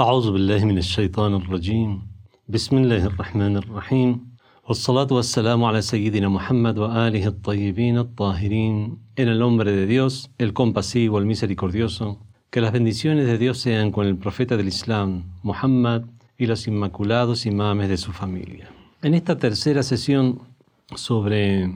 [0.00, 2.02] أعوذ بالله من الشيطان الرجيم
[2.48, 4.10] بسم الله الرحمن الرحيم
[4.68, 11.18] والصلاة والسلام على سيدنا محمد وآله الطيبين الطاهرين En el nombre de Dios, el compasivo,
[11.18, 16.04] el misericordioso, que las bendiciones de Dios sean con el profeta del Islam, Muhammad,
[16.38, 18.70] y los inmaculados imames de su familia.
[19.02, 20.40] En esta tercera sesión
[20.94, 21.70] sobre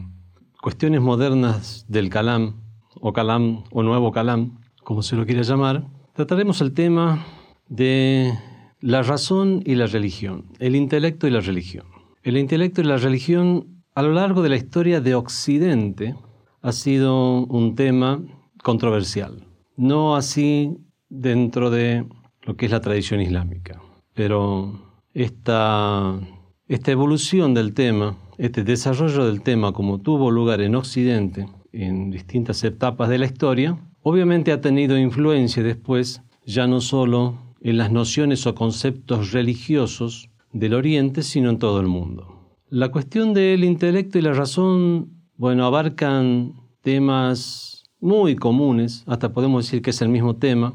[0.63, 2.63] cuestiones modernas del Kalam,
[2.99, 5.85] o Kalam, o Nuevo Kalam, como se lo quiera llamar,
[6.15, 7.27] trataremos el tema
[7.72, 8.38] de
[8.82, 11.86] la razón y la religión, el intelecto y la religión.
[12.22, 16.16] El intelecto y la religión a lo largo de la historia de Occidente
[16.62, 18.22] ha sido un tema
[18.62, 20.78] controversial, no así
[21.10, 22.06] dentro de
[22.42, 23.82] lo que es la tradición islámica.
[24.14, 26.20] Pero esta,
[26.68, 32.66] esta evolución del tema, este desarrollo del tema como tuvo lugar en Occidente en distintas
[32.66, 38.46] etapas de la historia, obviamente ha tenido influencia después ya no solo en las nociones
[38.48, 42.58] o conceptos religiosos del Oriente, sino en todo el mundo.
[42.70, 49.82] La cuestión del intelecto y la razón, bueno, abarcan temas muy comunes, hasta podemos decir
[49.82, 50.74] que es el mismo tema,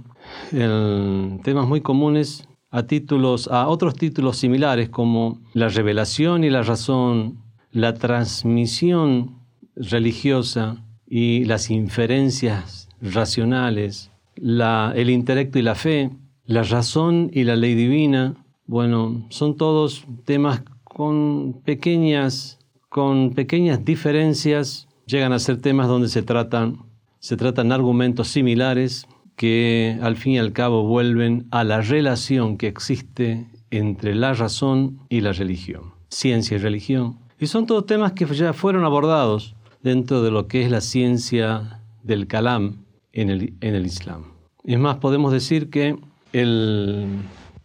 [0.50, 7.38] temas muy comunes a títulos, a otros títulos similares como la revelación y la razón,
[7.72, 9.40] la transmisión
[9.74, 16.10] religiosa y las inferencias racionales, el intelecto y la fe,
[16.46, 18.34] la razón y la ley divina,
[18.66, 22.58] bueno, son todos temas con pequeñas,
[22.88, 26.84] con pequeñas diferencias, llegan a ser temas donde se tratan,
[27.18, 32.68] se tratan argumentos similares que al fin y al cabo vuelven a la relación que
[32.68, 37.18] existe entre la razón y la religión, ciencia y religión.
[37.38, 41.82] Y son todos temas que ya fueron abordados dentro de lo que es la ciencia
[42.02, 44.32] del kalam en el, en el Islam.
[44.64, 45.96] Es más, podemos decir que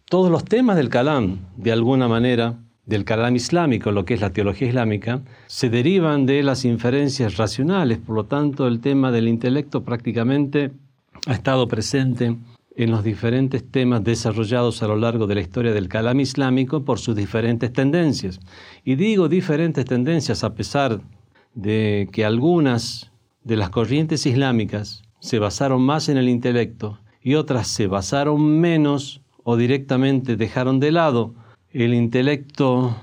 [0.08, 4.32] todos los temas del Kalam, de alguna manera, del Kalam islámico, lo que es la
[4.32, 7.98] teología islámica, se derivan de las inferencias racionales.
[7.98, 10.72] Por lo tanto, el tema del intelecto prácticamente
[11.26, 12.36] ha estado presente
[12.74, 16.98] en los diferentes temas desarrollados a lo largo de la historia del Kalam islámico por
[16.98, 18.40] sus diferentes tendencias.
[18.84, 21.00] Y digo diferentes tendencias a pesar
[21.54, 23.12] de que algunas
[23.44, 29.20] de las corrientes islámicas se basaron más en el intelecto y otras se basaron menos
[29.44, 31.34] o directamente dejaron de lado
[31.70, 32.96] el intelecto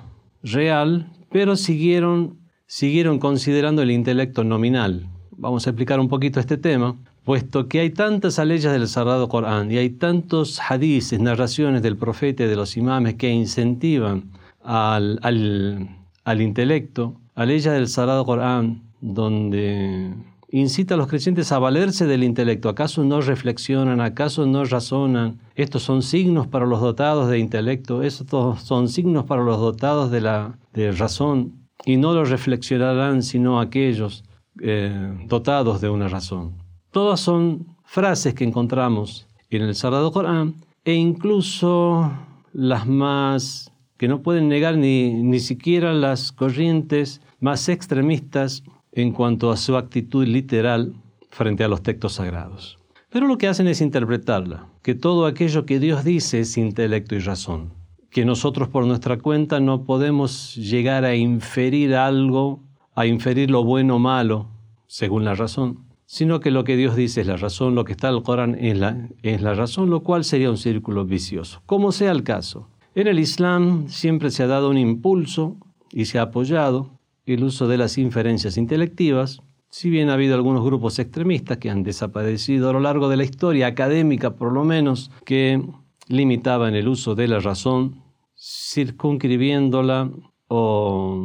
[0.43, 5.07] real, pero siguieron, siguieron considerando el intelecto nominal.
[5.31, 9.71] Vamos a explicar un poquito este tema, puesto que hay tantas aleyas del Sagrado Corán
[9.71, 14.31] y hay tantos hadices, narraciones del profeta y de los imames que incentivan
[14.63, 20.13] al, al, intelecto, aleyas del Sagrado Corán, donde
[20.51, 22.69] incita a los creyentes a valerse del intelecto.
[22.69, 24.01] ¿Acaso no reflexionan?
[24.01, 25.39] ¿Acaso no razonan?
[25.55, 30.21] Estos son signos para los dotados de intelecto, estos son signos para los dotados de,
[30.21, 34.23] la, de razón, y no lo reflexionarán sino aquellos
[34.61, 36.53] eh, dotados de una razón.
[36.91, 42.11] Todas son frases que encontramos en el Sagrado Corán e incluso
[42.53, 48.63] las más que no pueden negar ni, ni siquiera las corrientes más extremistas
[49.01, 50.93] en cuanto a su actitud literal
[51.29, 52.77] frente a los textos sagrados.
[53.09, 57.19] Pero lo que hacen es interpretarla, que todo aquello que Dios dice es intelecto y
[57.19, 57.73] razón,
[58.11, 62.59] que nosotros por nuestra cuenta no podemos llegar a inferir algo,
[62.95, 64.47] a inferir lo bueno o malo,
[64.85, 68.09] según la razón, sino que lo que Dios dice es la razón, lo que está
[68.09, 71.61] en el Corán es la, es la razón, lo cual sería un círculo vicioso.
[71.65, 75.57] Como sea el caso, en el Islam siempre se ha dado un impulso
[75.91, 76.98] y se ha apoyado
[77.33, 81.83] el uso de las inferencias intelectivas, si bien ha habido algunos grupos extremistas que han
[81.83, 85.61] desaparecido a lo largo de la historia académica, por lo menos, que
[86.07, 88.01] limitaban el uso de la razón,
[88.35, 90.11] circunscribiéndola
[90.47, 91.23] o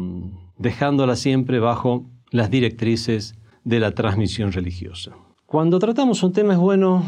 [0.59, 5.17] dejándola siempre bajo las directrices de la transmisión religiosa.
[5.46, 7.05] Cuando tratamos un tema es bueno,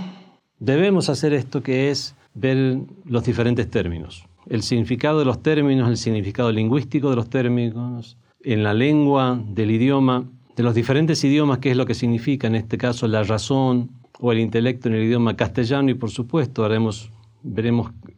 [0.59, 5.97] debemos hacer esto que es ver los diferentes términos, el significado de los términos, el
[5.97, 11.73] significado lingüístico de los términos, en la lengua del idioma, de los diferentes idiomas, qué
[11.73, 13.91] es lo que significa, en este caso, la razón
[14.21, 17.11] o el intelecto en el idioma castellano y por supuesto veremos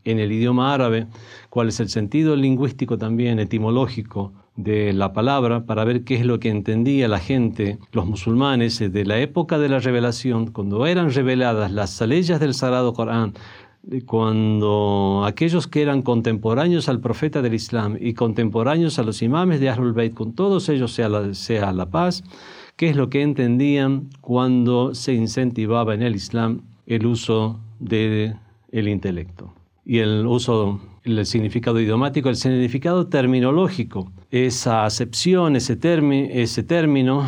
[0.04, 1.06] en el idioma árabe
[1.48, 6.38] cuál es el sentido lingüístico también, etimológico de la palabra, para ver qué es lo
[6.38, 11.72] que entendía la gente, los musulmanes de la época de la revelación, cuando eran reveladas
[11.72, 13.32] las leyes del Sagrado Corán,
[14.06, 19.70] cuando aquellos que eran contemporáneos al profeta del Islam y contemporáneos a los imames de
[19.70, 22.22] Ahlul Bayt, con todos ellos sea la, sea la paz,
[22.76, 28.36] qué es lo que entendían cuando se incentivaba en el Islam el uso del
[28.70, 29.54] el intelecto.
[29.84, 35.78] y el uso, el significado idiomático, el significado terminológico, esa acepción, ese,
[36.42, 37.25] ese término,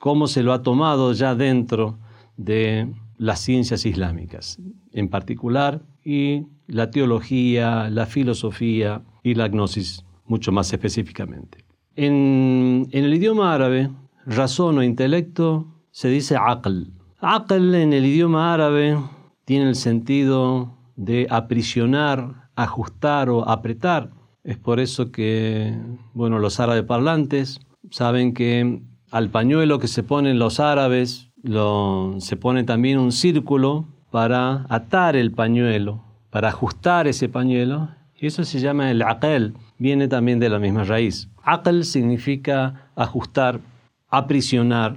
[0.00, 1.98] cómo se lo ha tomado ya dentro
[2.38, 2.88] de
[3.18, 4.58] las ciencias islámicas,
[4.92, 11.64] en particular, y la teología, la filosofía y la gnosis, mucho más específicamente.
[11.96, 13.90] En, el idioma árabe,
[14.24, 16.92] razón o intelecto se dice aql.
[17.18, 18.96] Aql en el idioma árabe
[19.44, 24.10] tiene el sentido de aprisionar, ajustar o apretar.
[24.44, 25.76] Es por eso que,
[26.14, 27.60] bueno, los árabes parlantes
[27.90, 28.80] saben que
[29.10, 35.32] al pañuelo que se ponen los árabes se pone también un círculo para atar el
[35.32, 37.90] pañuelo, para ajustar ese pañuelo.
[38.20, 41.28] Y eso se llama el aqel, viene también de la misma raíz.
[41.42, 43.60] Aqel significa ajustar,
[44.08, 44.96] aprisionar,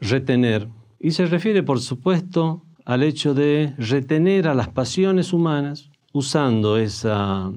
[0.00, 0.68] retener.
[1.00, 7.52] Y se refiere, por supuesto, al hecho de retener a las pasiones humanas usando esa,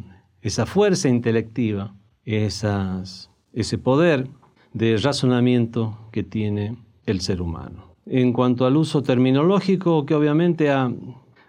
[0.65, 1.93] fuerza intelectiva,
[2.25, 4.27] ese poder
[4.73, 7.92] de razonamiento que tiene el ser humano.
[8.05, 10.91] En cuanto al uso terminológico que obviamente ha,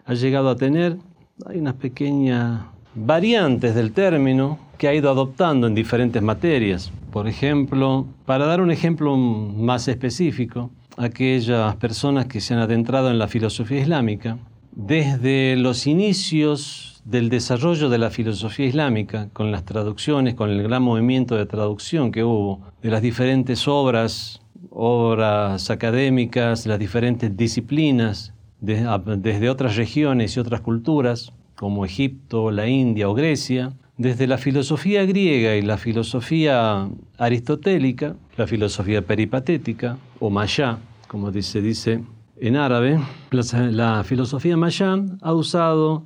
[0.08, 0.98] llegado a tener,
[1.46, 2.62] hay unas pequeñas
[2.94, 6.92] variantes del término que ha ido adoptando en diferentes materias.
[7.10, 13.18] Por ejemplo, para dar un ejemplo más específico, aquellas personas que se han adentrado en
[13.18, 14.38] la filosofía islámica,
[14.72, 20.82] desde los inicios del desarrollo de la filosofía islámica, con las traducciones, con el gran
[20.82, 24.40] movimiento de traducción que hubo de las diferentes obras,
[24.70, 33.08] obras académicas, las diferentes disciplinas, desde otras regiones y otras culturas, como Egipto, la India
[33.08, 36.88] o Grecia, desde la filosofía griega y la filosofía
[37.18, 42.00] aristotélica, la filosofía peripatética o maya, como se dice
[42.40, 42.98] en árabe,
[43.30, 46.04] la, filosofía maya ha usado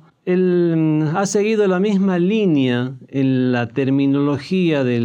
[1.15, 4.99] ha seguido la misma línea en la terminología de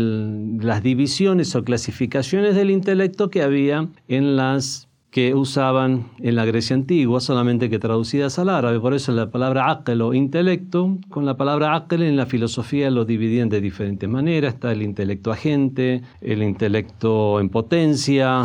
[0.65, 6.75] las divisiones o clasificaciones del intelecto que había en las que usaban en la Grecia
[6.75, 8.81] antigua, solamente que traducidas al árabe.
[8.81, 13.05] Por eso la palabra aql o intelecto, con la palabra aql en la filosofía lo
[13.05, 14.55] dividían de diferentes maneras.
[14.55, 18.45] Está el intelecto agente, el intelecto en potencia,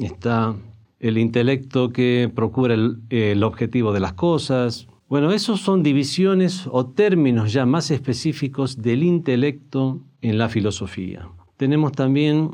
[0.00, 0.56] está
[1.00, 4.88] el intelecto que procura el, el objetivo de las cosas.
[5.14, 11.28] Bueno, esos son divisiones o términos ya más específicos del intelecto en la filosofía.
[11.56, 12.50] Tenemos también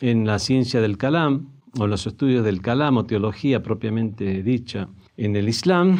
[0.00, 4.88] en la ciencia del kalam, o los estudios del kalam o teología propiamente dicha
[5.18, 5.98] en el Islam,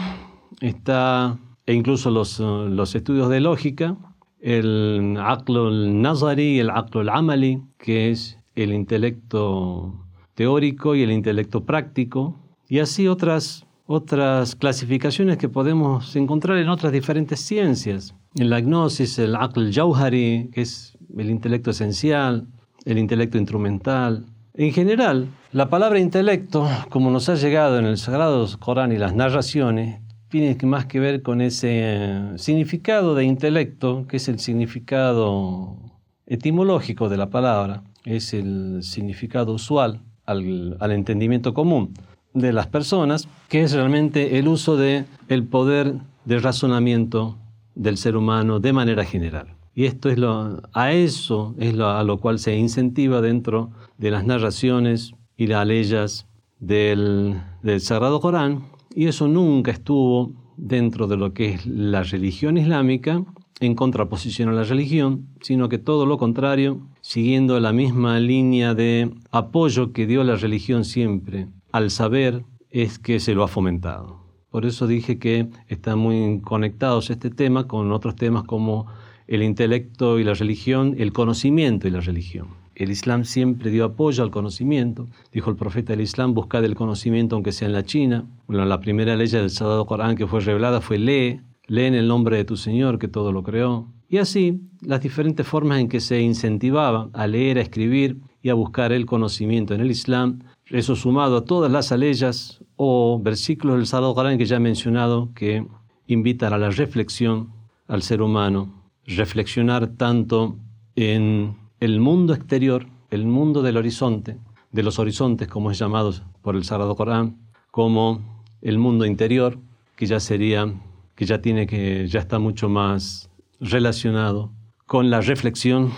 [0.62, 3.98] está, e incluso los, los estudios de lógica,
[4.40, 9.92] el aqlo nazari y el aqlo amali, que es el intelecto
[10.34, 12.34] teórico y el intelecto práctico,
[12.66, 18.14] y así otras, otras clasificaciones que podemos encontrar en otras diferentes ciencias.
[18.34, 22.46] En la gnosis, el aql jauhari, que es el intelecto esencial,
[22.84, 28.46] el intelecto instrumental, en general, la palabra intelecto, como nos ha llegado en el Sagrado
[28.58, 34.18] Corán y las narraciones, tiene más que ver con ese eh, significado de intelecto, que
[34.18, 35.78] es el significado
[36.26, 41.94] etimológico de la palabra, es el significado usual al, entendimiento común
[42.38, 47.36] de las personas, que es realmente el uso del el poder de razonamiento
[47.74, 49.54] del ser humano de manera general.
[49.74, 54.10] Y esto es lo, a eso es lo, a lo cual se incentiva dentro de
[54.10, 56.26] las narraciones y las leyes
[56.58, 62.56] del, del Sagrado Corán, y eso nunca estuvo dentro de lo que es la religión
[62.58, 63.24] islámica
[63.60, 69.14] en contraposición a la religión, sino que todo lo contrario, siguiendo la misma línea de
[69.30, 74.20] apoyo que dio la religión siempre al saber, es que se lo ha fomentado.
[74.50, 78.86] Por eso dije que están muy conectados este tema con otros temas como
[79.26, 82.48] el intelecto y la religión, el conocimiento y la religión.
[82.74, 85.08] El Islam siempre dio apoyo al conocimiento.
[85.32, 88.24] Dijo el profeta del Islam, buscad el conocimiento aunque sea en la China.
[88.46, 92.08] Bueno, la primera ley del Sagrado Corán que fue revelada fue lee, lee en el
[92.08, 93.88] nombre de tu Señor que todo lo creó.
[94.08, 98.54] Y así, las diferentes formas en que se incentivaba a leer, a escribir y a
[98.54, 100.38] buscar el conocimiento en el Islam,
[100.70, 105.30] eso sumado a todas las aleyas o versículos del Sagrado Corán que ya he mencionado
[105.34, 105.66] que
[106.06, 107.52] invitan a la reflexión
[107.86, 110.56] al ser humano reflexionar tanto
[110.94, 114.36] en el mundo exterior, el mundo del horizonte,
[114.72, 117.38] de los horizontes como es llamado por el Sagrado Corán,
[117.70, 118.20] como
[118.60, 119.58] el mundo interior,
[119.96, 120.72] que ya sería,
[121.14, 124.52] que ya tiene que, ya está mucho más relacionado
[124.86, 125.92] con la reflexión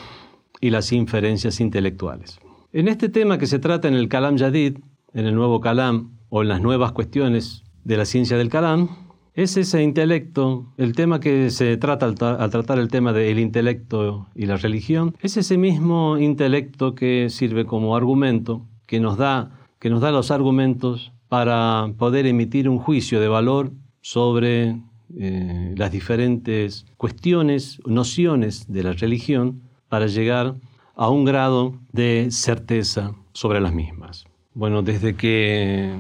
[0.61, 2.39] y las inferencias intelectuales.
[2.73, 4.79] En este tema que se trata en el Kalam Yadid,
[5.13, 8.91] en el nuevo Kalam o en las nuevas cuestiones de la ciencia del Kalam,
[9.35, 14.47] es ese intelecto, el tema que se trata al, tratar el tema del intelecto y
[14.47, 19.51] la religión, es ese mismo intelecto que sirve como argumento, que nos da,
[19.81, 24.81] que nos da los argumentos para poder emitir un juicio de valor sobre
[25.19, 30.55] eh, las diferentes cuestiones, nociones de la religión, para llegar
[30.97, 34.25] a un grado de certeza sobre las mismas.
[34.55, 35.95] Bueno, desde que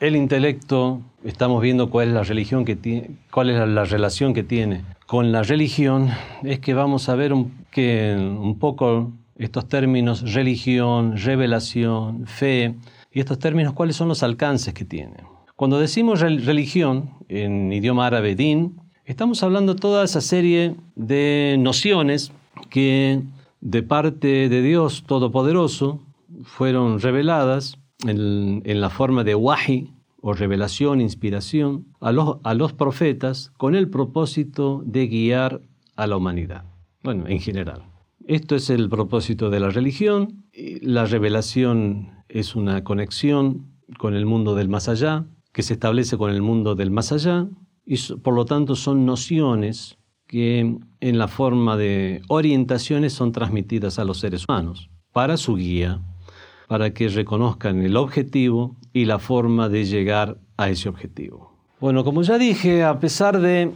[0.00, 4.42] el intelecto, estamos viendo cuál es la religión que tiene, cuál es la, relación que
[4.42, 6.10] tiene con la religión,
[6.42, 12.74] es que vamos a ver un, que un poco estos términos religión, revelación, fe,
[13.12, 15.22] y estos términos cuáles son los alcances que tienen.
[15.56, 22.32] Cuando decimos religión en idioma árabe din, estamos hablando toda esa serie de nociones
[22.70, 23.22] que
[23.64, 26.02] de parte de Dios Todopoderoso
[26.42, 29.90] fueron reveladas en, la forma de wahi
[30.20, 35.62] o revelación, inspiración a los, a los profetas con el propósito de guiar
[35.96, 36.64] a la humanidad.
[37.02, 37.84] Bueno, en general.
[38.26, 40.44] Esto es el propósito de la religión.
[40.82, 46.30] La revelación es una conexión con el mundo del más allá, que se establece con
[46.30, 47.48] el mundo del más allá,
[47.86, 54.04] y por lo tanto son nociones que en la forma de orientaciones son transmitidas a
[54.04, 56.00] los seres humanos para su guía
[56.68, 61.52] para que reconozcan el objetivo y la forma de llegar a ese objetivo.
[61.80, 63.70] Bueno, como ya dije, a pesar de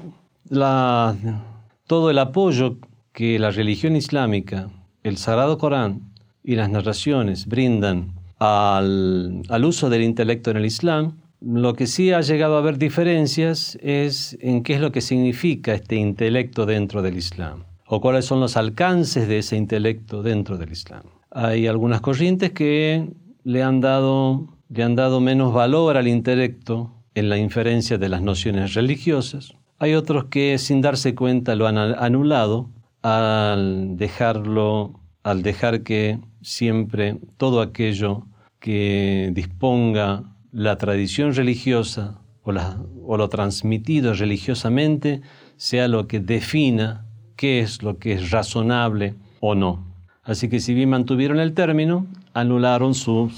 [1.87, 2.79] todo el apoyo
[3.13, 4.71] que la religión islámica,
[5.03, 6.13] el Sagrado Corán
[6.43, 12.21] y las narraciones brindan al, uso del intelecto en el Islam, lo que sí ha
[12.21, 17.17] llegado a haber diferencias es en qué es lo que significa este intelecto dentro del
[17.17, 21.03] Islam o cuáles son los alcances de ese intelecto dentro del Islam.
[21.31, 23.09] Hay algunas corrientes que
[23.45, 28.21] le han dado, le han dado menos valor al intelecto en la inferencia de las
[28.21, 29.55] nociones religiosas.
[29.79, 32.69] Hay otros que sin darse cuenta lo han anulado
[33.03, 38.27] al dejarlo, al dejar que siempre todo aquello
[38.59, 45.21] que disponga la tradición religiosa o, lo transmitido religiosamente
[45.57, 47.05] sea lo que defina
[47.37, 49.87] qué es lo que es razonable o no.
[50.23, 53.31] Así que si bien mantuvieron el término, anularon su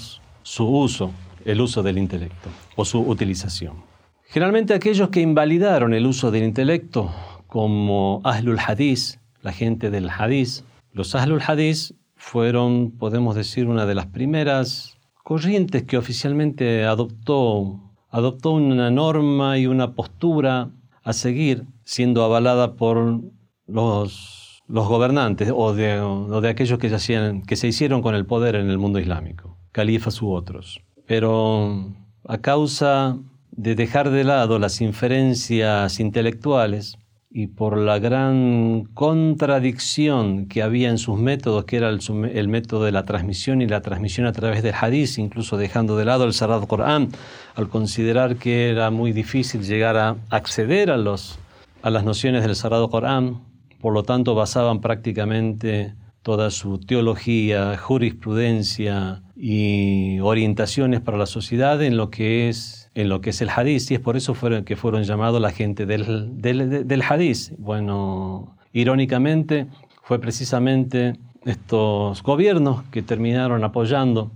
[0.59, 1.11] uso,
[1.45, 3.83] el uso del intelecto o su utilización.
[4.27, 7.11] Generalmente aquellos que invalidaron el uso del intelecto,
[7.47, 10.63] como Ahlul Hadith, la gente del Hadith,
[10.93, 18.51] los Ahlul Hadith fueron, podemos decir, una de las primeras corrientes que oficialmente adoptó, adoptó
[18.51, 20.71] una norma y una postura
[21.03, 23.21] a seguir, siendo avalada por
[23.67, 25.99] los los gobernantes o de,
[26.41, 30.21] de aquellos que se, que se hicieron con el poder en el mundo islámico, califas
[30.21, 30.81] u otros.
[31.05, 31.93] Pero
[32.25, 33.17] a causa
[33.51, 36.97] de dejar de lado las inferencias intelectuales
[37.33, 42.91] y por la gran contradicción que había en sus métodos, que era el, método de
[42.91, 46.63] la transmisión y la transmisión a través del hadith, incluso dejando de lado el Sarad
[46.67, 47.09] Corán,
[47.55, 51.39] al considerar que era muy difícil llegar a acceder a, los,
[51.81, 53.39] a las nociones del Sagrado Corán,
[53.79, 61.95] por lo tanto basaban prácticamente toda su teología, jurisprudencia y orientaciones para la sociedad en
[61.95, 65.03] lo que es, en lo que es el hadith, y es por eso que fueron
[65.03, 67.53] llamados la gente del, del, hadith.
[67.57, 69.67] Bueno, irónicamente,
[70.03, 71.13] fue precisamente
[71.45, 74.31] estos gobiernos que terminaron apoyando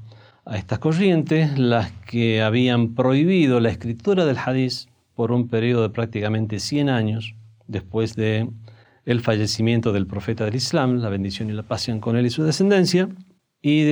[0.45, 5.89] a estas corrientes las que habían prohibido la escritura del hadith por un periodo de
[5.89, 7.35] prácticamente 100 años
[7.67, 8.47] después de
[9.05, 12.43] el fallecimiento del profeta del Islam, la bendición y la pasión con él y su
[12.43, 13.09] descendencia,
[13.61, 13.83] y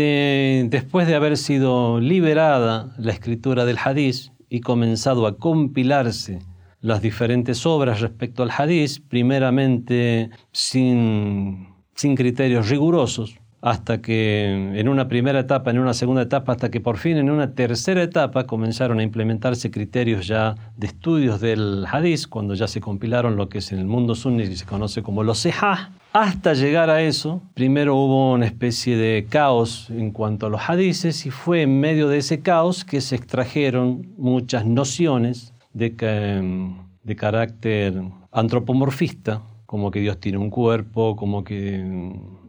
[0.68, 6.38] después de haber sido liberada la escritura del Hadith y comenzado a compilarse
[6.80, 15.08] las diferentes obras respecto al Hadith, primeramente sin, sin criterios rigurosos, hasta que en una
[15.08, 19.00] primera etapa, en una segunda etapa, hasta que por fin en una tercera etapa comenzaron
[19.00, 23.72] a implementarse criterios ya de estudios del hadith, cuando ya se compilaron lo que es
[23.72, 25.92] en el mundo sunni se conoce como los sehah.
[26.12, 31.26] Hasta llegar a eso, primero hubo una especie de caos en cuanto a los hadiths
[31.26, 37.94] y fue en medio de ese caos que se extrajeron muchas nociones de, de carácter
[38.30, 42.43] antropomorfista, como que Dios tiene un cuerpo, como que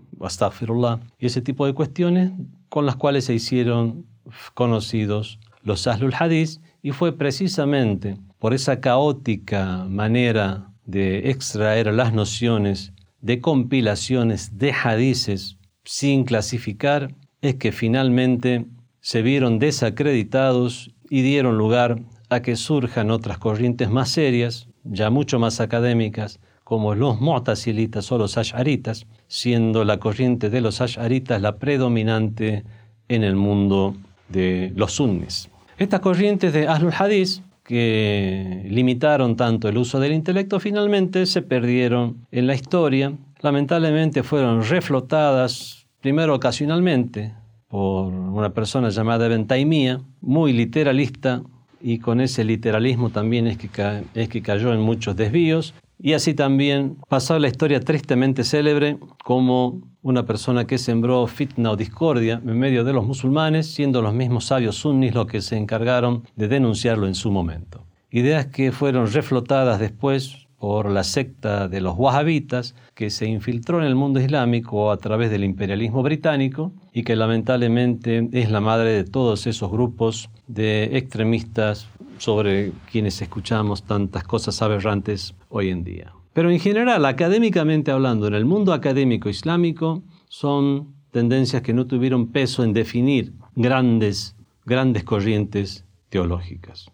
[1.18, 2.32] y ese tipo de cuestiones
[2.68, 4.06] con las cuales se hicieron
[4.54, 12.92] conocidos los Ahlul Hadith y fue precisamente por esa caótica manera de extraer las nociones
[13.20, 18.66] de compilaciones de hadices sin clasificar es que finalmente
[19.00, 25.38] se vieron desacreditados y dieron lugar a que surjan otras corrientes más serias ya mucho
[25.38, 31.58] más académicas, como los mu'tazilitas o los ash'aritas, siendo la corriente de los ash'aritas la
[31.58, 32.64] predominante
[33.08, 33.94] en el mundo
[34.28, 35.50] de los sunnis.
[35.76, 42.26] Estas corrientes de Ahlul Hadith, que limitaron tanto el uso del intelecto, finalmente se perdieron
[42.30, 43.12] en la historia.
[43.40, 47.32] Lamentablemente fueron reflotadas, primero ocasionalmente,
[47.68, 51.42] por una persona llamada Ben Taimía, muy literalista,
[51.80, 53.68] y con ese literalismo también es que,
[54.14, 59.80] es que cayó en muchos desvíos, y así también pasó la historia tristemente célebre como
[60.02, 64.44] una persona que sembró fitna o discordia en medio de los musulmanes, siendo los mismos
[64.44, 67.86] sabios sunnis los que se encargaron de denunciarlo en su momento.
[68.10, 73.86] Ideas que fueron reflotadas después por la secta de los wahhabitas que se infiltró en
[73.86, 79.04] el mundo islámico a través del imperialismo británico y que lamentablemente es la madre de
[79.04, 86.12] todos esos grupos de extremistas sobre quienes escuchamos tantas cosas aberrantes hoy en día.
[86.32, 92.26] Pero en general, académicamente hablando, en el mundo académico islámico, son tendencias que no tuvieron
[92.26, 96.90] peso en definir grandes, grandes corrientes teológicas.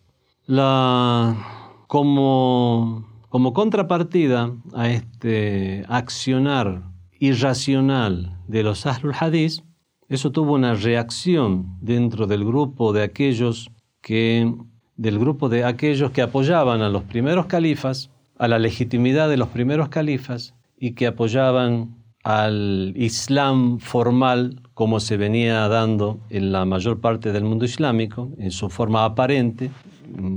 [1.87, 6.83] como, como contrapartida a este accionar
[7.19, 9.62] irracional de los Ahlul Hadith,
[10.11, 13.71] eso tuvo una reacción dentro del grupo de aquellos
[14.02, 14.52] que
[14.97, 19.49] del grupo de aquellos que apoyaban a los primeros califas, a la legitimidad de los
[19.49, 27.00] primeros califas y que apoyaban al Islam formal como se venía dando en la mayor
[27.00, 29.71] parte del mundo islámico, en su forma aparente,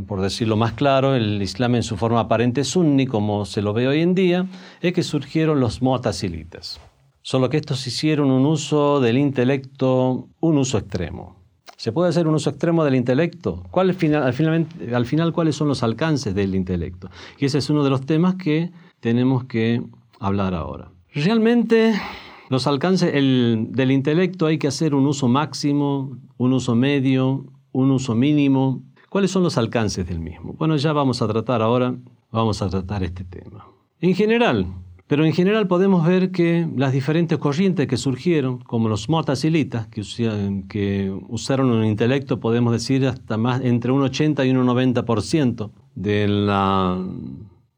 [0.07, 3.87] por decirlo más claro, el Islam en su forma aparente sunni, como se lo ve
[3.87, 4.45] hoy en día,
[4.81, 6.79] es que surgieron los mu'tazilitas.
[7.25, 11.37] Solo que estos hicieron un uso del intelecto, un uso extremo.
[11.77, 13.63] ¿Se puede hacer un uso extremo del intelecto?
[13.71, 17.09] ¿Cuál, al, final, al, final, ¿cuáles son los alcances del intelecto?
[17.39, 19.81] Y ese es uno de los temas que tenemos que
[20.19, 20.91] hablar ahora.
[21.13, 21.93] Realmente,
[22.49, 28.15] los alcances del intelecto hay que hacer un uso máximo, un uso medio, un uso
[28.15, 28.83] mínimo.
[29.09, 30.55] ¿Cuáles son los alcances del mismo?
[30.57, 31.95] Bueno, ya vamos a tratar ahora,
[32.31, 33.65] vamos a tratar este tema.
[34.01, 34.67] En general,
[35.07, 40.01] pero en general podemos ver que las diferentes corrientes que surgieron, como los motacilitas, que,
[40.69, 46.27] que usaron un intelecto, podemos decir, hasta más entre un 80 y un 90% de
[46.27, 47.05] la,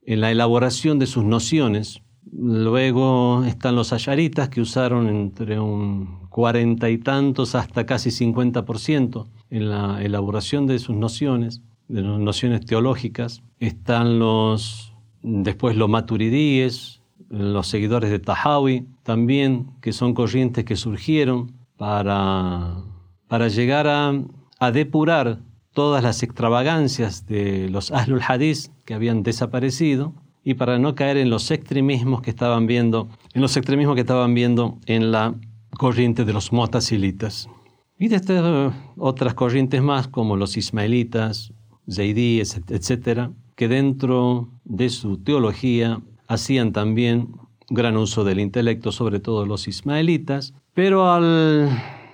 [0.04, 2.02] en la elaboración de sus nociones.
[2.32, 9.70] Luego están los ayaritas, que usaron entre un 40 y tantos hasta casi 50% en
[9.70, 13.42] la elaboración de sus nociones, de las nociones teológicas.
[13.60, 16.95] Están los, después los maturidíes,
[17.30, 22.84] los seguidores de Tahawi también, que son corrientes que surgieron para,
[23.28, 24.14] para llegar a,
[24.72, 25.42] depurar
[25.74, 31.30] todas las extravagancias de los Ahlul Hadith que habían desaparecido y para no caer en
[31.30, 35.36] los extremismos que estaban viendo, en los extremismos que estaban viendo en la
[35.78, 37.48] corriente de los Motazilitas.
[38.00, 41.54] Y de estas otras corrientes más, como los Ismaelitas,
[41.92, 47.30] Zaidíes, etc., que dentro de su teología hacían también
[47.70, 51.70] gran uso del intelecto, sobre todo los ismaelitas, pero al,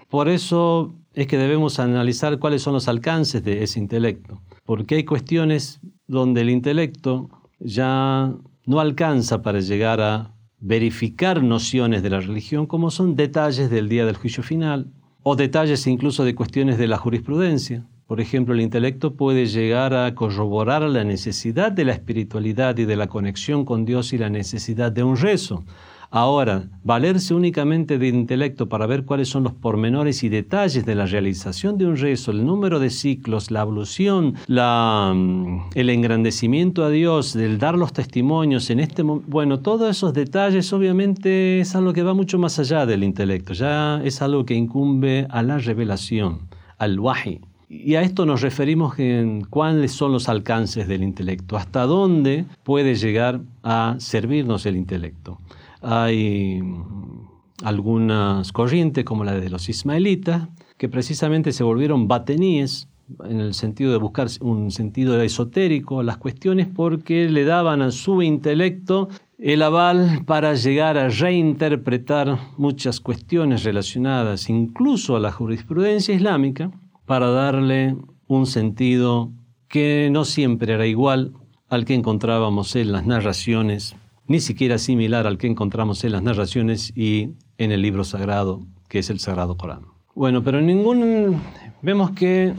[0.10, 5.04] por eso es que debemos analizar cuáles son los alcances de ese intelecto, porque hay
[5.04, 8.34] cuestiones donde el intelecto ya
[8.66, 14.06] no alcanza para llegar a verificar nociones de la religión, como son detalles del día
[14.06, 14.92] del juicio final,
[15.24, 17.86] o detalles incluso de cuestiones de la jurisprudencia.
[18.12, 22.98] Por ejemplo, el intelecto puede llegar a corroborar la necesidad de la espiritualidad y de
[22.98, 25.64] la conexión con Dios y la necesidad de un rezo.
[26.10, 31.06] Ahora, valerse únicamente de intelecto para ver cuáles son los pormenores y detalles de la
[31.06, 37.38] realización de un rezo, el número de ciclos, la evolución, mm, el engrandecimiento a Dios,
[37.38, 42.14] el dar los testimonios en este bueno, todos esos detalles obviamente es algo que va
[42.14, 47.40] mucho más allá del intelecto, ya es algo que incumbe a la revelación, al wahi.
[47.74, 52.96] Y a esto nos referimos en cuáles son los alcances del intelecto, hasta dónde puede
[52.96, 55.40] llegar a servirnos el intelecto.
[55.82, 56.62] Hay
[57.64, 62.90] algunas corrientes, como la de los ismaelitas, que precisamente se volvieron bateníes
[63.24, 67.92] en el sentido de buscar un sentido esotérico a las cuestiones porque le daban a
[67.92, 69.08] su intelecto
[69.38, 76.70] el aval para llegar a reinterpretar muchas cuestiones relacionadas incluso a la jurisprudencia islámica
[77.12, 77.98] para darle
[78.30, 79.34] un sentido
[79.68, 81.34] que no siempre era igual
[81.68, 83.98] al que encontrábamos en las narraciones,
[84.28, 89.00] ni siquiera similar al que encontramos en las narraciones y en el libro sagrado, que
[89.00, 89.82] es el Sagrado Corán.
[90.16, 91.42] Bueno, pero ningún...
[91.82, 92.54] Vemos que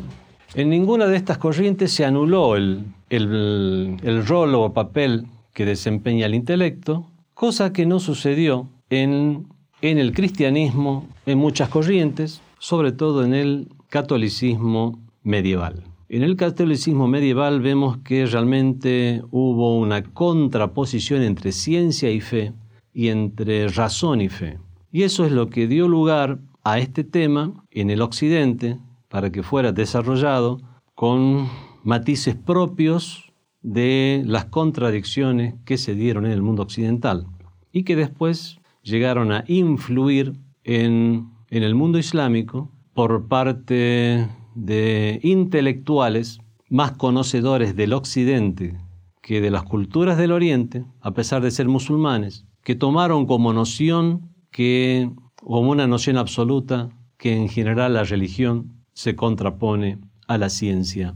[0.55, 6.35] En ninguna de estas corrientes se anuló el, el, rol o papel que desempeña el
[6.35, 9.47] intelecto, cosa que no sucedió en,
[9.81, 15.85] en el cristianismo, en muchas corrientes, sobre todo en el catolicismo medieval.
[16.09, 22.55] En el catolicismo medieval vemos que realmente hubo una contraposición entre ciencia y fe
[22.95, 24.59] y entre razón y fe.
[24.91, 28.79] Y eso es lo que dio lugar a este tema en el occidente
[29.11, 30.63] para que fuera desarrollado
[30.95, 31.51] con
[31.85, 37.27] matices propios de las contradicciones que se dieron en el mundo occidental
[37.73, 40.33] y que después llegaron a influir
[40.65, 48.77] en, en el mundo islámico por parte de intelectuales más conocedores del occidente
[49.23, 54.31] que de las culturas del oriente, a pesar de ser musulmanes, que tomaron como noción
[54.51, 61.15] que, como una noción absoluta, que en general la religión se contrapone a la ciencia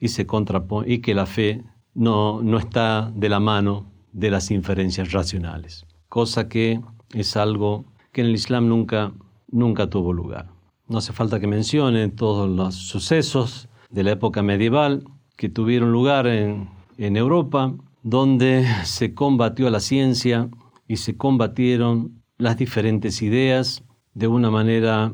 [0.00, 1.64] y, se contrapone, y que la fe
[1.94, 6.80] no, no está de la mano de las inferencias racionales, cosa que
[7.12, 9.12] es algo que en el Islam nunca,
[9.50, 10.57] nunca tuvo lugar.
[10.88, 15.04] No hace falta que mencione todos los sucesos de la época medieval
[15.36, 20.48] que tuvieron lugar en, en Europa, donde se combatió la ciencia
[20.86, 25.12] y se combatieron las diferentes ideas de una manera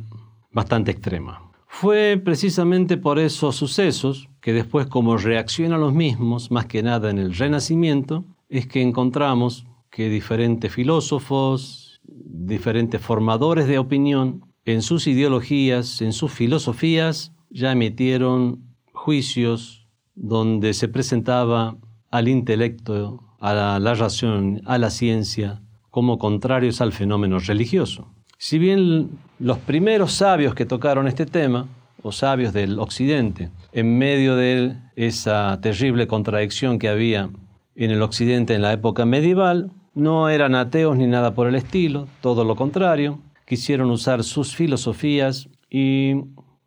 [0.53, 1.51] bastante extrema.
[1.67, 7.11] Fue precisamente por esos sucesos que después como reacción a los mismos, más que nada
[7.11, 15.07] en el Renacimiento, es que encontramos que diferentes filósofos, diferentes formadores de opinión, en sus
[15.07, 21.77] ideologías, en sus filosofías, ya emitieron juicios donde se presentaba
[22.11, 28.09] al intelecto, a la, razón, a la ciencia, como contrarios al fenómeno religioso.
[28.39, 31.69] Si bien los primeros sabios que tocaron este tema,
[32.03, 37.31] o sabios del occidente, en medio de esa terrible contradicción que había
[37.77, 42.07] en el occidente en la época medieval, no eran ateos ni nada por el estilo,
[42.21, 46.15] todo lo contrario, quisieron usar sus filosofías y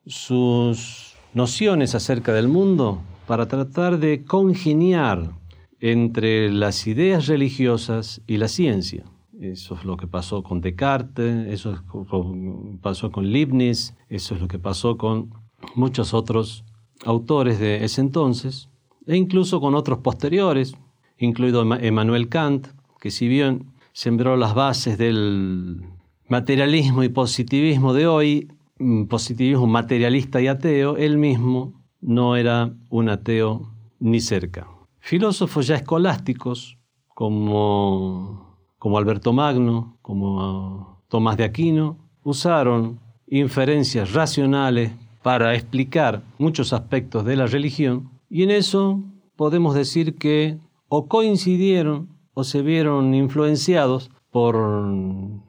[0.06, 5.32] sus nociones acerca del mundo para tratar de congeniar
[5.80, 9.04] entre las ideas religiosas y la ciencia.
[9.40, 14.34] Eso es lo que pasó con Descartes, eso es lo que pasó con Leibniz, eso
[14.34, 15.32] es lo que pasó con
[15.76, 16.64] muchos otros
[17.06, 18.70] autores de ese entonces,
[19.06, 20.76] e incluso con otros posteriores,
[21.20, 22.68] incluido Emmanuel Kant,
[23.00, 25.84] que si bien sembró las bases del
[26.28, 33.10] materialismo y positivismo de hoy, mm, positivismo materialista y ateo, él mismo no era un
[33.10, 34.68] ateo ni cerca.
[35.00, 36.78] Filósofos ya escolásticos
[37.16, 44.92] como, como Alberto Magno, como Tomás de Aquino, usaron inferencias racionales
[45.24, 49.02] para explicar muchos aspectos de la religión y en eso
[49.36, 50.58] podemos decir que
[50.90, 54.94] o coincidieron o se vieron influenciados por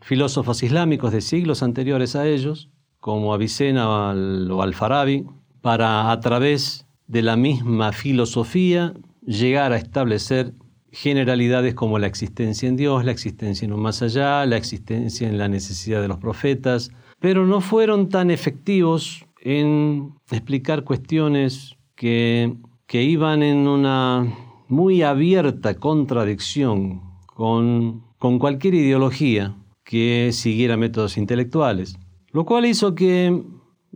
[0.01, 2.71] filósofos islámicos de siglos anteriores a ellos,
[3.01, 5.27] como Avicena o Al-Farabi,
[5.61, 8.95] para a través de la misma filosofía
[9.27, 10.55] llegar a establecer
[10.91, 15.37] generalidades como la existencia en Dios, la existencia en un más allá, la existencia en
[15.37, 22.55] la necesidad de los profetas, pero no fueron tan efectivos en explicar cuestiones que,
[22.87, 24.35] que iban en una
[24.67, 29.55] muy abierta contradicción con con cualquier ideología
[29.85, 31.99] que siguiera métodos intelectuales,
[32.33, 33.43] lo cual hizo que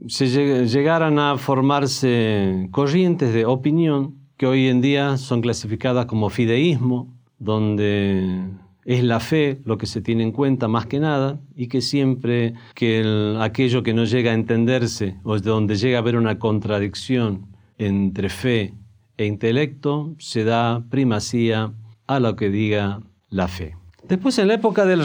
[0.06, 7.14] se llegaran a formarse corrientes de opinión que hoy en día son clasificadas como fideísmo,
[7.38, 8.40] donde
[8.85, 12.54] es la fe lo que se tiene en cuenta más que nada y que siempre
[12.74, 17.46] que aquello que no llega a entenderse o donde llega a haber una contradicción
[17.78, 18.74] entre fe
[19.16, 21.72] e intelecto se da primacía
[22.06, 23.82] a lo que diga la fe.
[24.08, 25.04] Después, en la época del,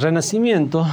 [0.00, 0.86] Renacimiento,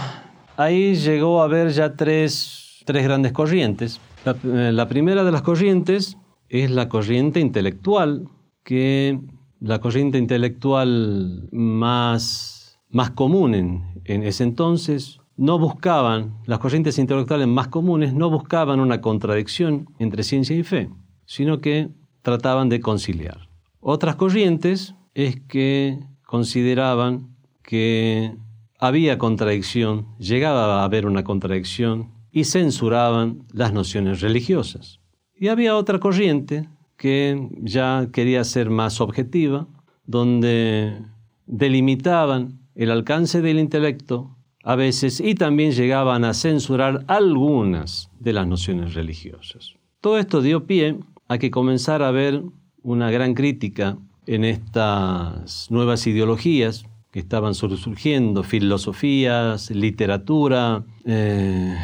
[0.58, 4.00] ahí llegó a haber ya tres, grandes corrientes.
[4.26, 6.18] Eh, la, primera de las corrientes
[6.50, 8.30] es la corriente intelectual,
[8.64, 9.20] que
[9.60, 17.48] la corriente intelectual más, más común en, en ese entonces no buscaban, las corrientes intelectuales
[17.48, 20.90] más comunes no buscaban una contradicción entre ciencia y fe,
[21.26, 21.90] sino que
[22.22, 23.50] trataban de conciliar.
[23.82, 26.00] Otras corrientes es que
[26.36, 27.30] consideraban
[27.64, 28.36] que
[28.78, 35.00] había contradicción, llegaba a haber una contradicción y censuraban las nociones religiosas.
[35.40, 36.68] Y había otra corriente
[36.98, 39.66] que ya quería ser más objetiva,
[40.06, 40.98] donde
[41.46, 48.46] delimitaban el alcance del intelecto a veces y también llegaban a censurar algunas de las
[48.46, 49.76] nociones religiosas.
[50.02, 50.98] Todo esto dio pie
[51.30, 52.44] a que comenzara a haber
[52.84, 61.76] una gran crítica en estas nuevas ideologías que estaban surgiendo, filosofías, literatura, eh,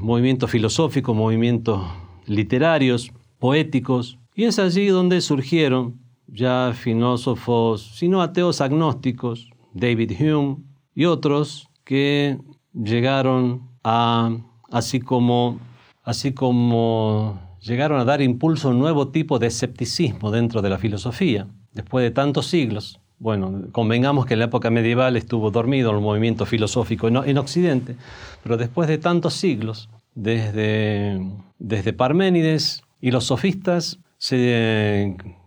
[0.00, 1.80] movimientos filosóficos, movimientos
[2.26, 10.56] literarios, poéticos, y es allí donde surgieron ya filósofos, sino ateos agnósticos, David Hume
[10.94, 12.38] y otros que
[12.72, 14.36] llegaron a,
[14.70, 15.58] así como,
[16.02, 20.78] así como llegaron a dar impulso a un nuevo tipo de escepticismo dentro de la
[20.78, 23.00] filosofía, después de tantos siglos.
[23.18, 27.96] Bueno, convengamos que en la época medieval estuvo dormido el movimiento filosófico en, Occidente,
[28.42, 31.20] pero después de tantos siglos, desde,
[31.58, 33.98] desde Parménides y los sofistas,